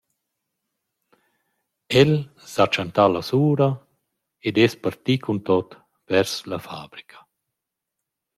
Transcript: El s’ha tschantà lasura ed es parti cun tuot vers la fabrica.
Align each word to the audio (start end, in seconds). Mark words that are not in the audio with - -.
El 2.01 2.13
s’ha 2.51 2.65
tschantà 2.71 3.05
lasura 3.11 3.69
ed 4.47 4.55
es 4.65 4.73
parti 4.83 5.15
cun 5.23 5.39
tuot 5.45 5.69
vers 6.11 6.31
la 6.51 6.59
fabrica. 6.67 7.17